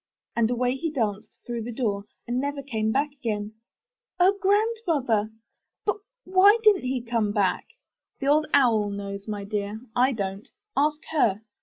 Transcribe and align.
And 0.35 0.49
away 0.49 0.77
he 0.77 0.89
danced 0.89 1.37
through 1.45 1.61
the 1.61 1.71
door 1.71 2.05
and 2.27 2.39
never 2.41 2.63
came 2.63 2.91
back 2.91 3.11
again." 3.11 3.53
0 4.19 4.33
Grandmother! 4.41 5.29
But 5.85 5.97
why 6.23 6.57
didn't 6.63 6.85
he 6.85 7.03
come 7.03 7.31
back?" 7.31 7.67
'The 8.19 8.25
Old 8.25 8.47
Owl 8.51 8.89
knows, 8.89 9.27
my 9.27 9.43
dear, 9.43 9.79
I 9.95 10.11
don't. 10.13 10.49
Ask 10.75 11.01
her." 11.11 11.43